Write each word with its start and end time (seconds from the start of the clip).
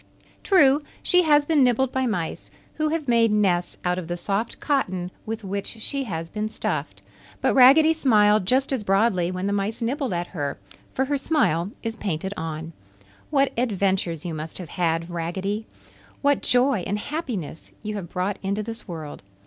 True, 0.41 0.81
she 1.03 1.21
has 1.21 1.45
been 1.45 1.63
nibbled 1.63 1.91
by 1.91 2.07
mice, 2.07 2.49
who 2.73 2.89
have 2.89 3.07
made 3.07 3.31
nests 3.31 3.77
out 3.85 3.99
of 3.99 4.07
the 4.07 4.17
soft 4.17 4.59
cotton 4.59 5.11
with 5.27 5.43
which 5.43 5.67
she 5.79 6.05
has 6.05 6.27
been 6.27 6.49
stuffed, 6.49 7.03
but 7.39 7.53
Raggedy 7.53 7.93
smiled 7.93 8.47
just 8.47 8.73
as 8.73 8.83
broadly 8.83 9.29
when 9.29 9.45
the 9.45 9.53
mice 9.53 9.79
nibbled 9.79 10.11
at 10.11 10.25
her, 10.25 10.57
for 10.95 11.05
her 11.05 11.19
smile 11.19 11.69
is 11.83 11.97
painted 11.97 12.33
on. 12.35 12.73
What 13.29 13.53
adventures 13.55 14.25
you 14.25 14.33
must 14.33 14.57
have 14.57 14.69
had, 14.69 15.07
Raggedy! 15.07 15.67
What 16.23 16.41
joy 16.41 16.79
and 16.87 16.97
happiness 16.97 17.71
you 17.83 17.93
have 17.93 18.09
brought 18.09 18.39
into 18.41 18.63
this 18.63 18.87
world! 18.87 19.21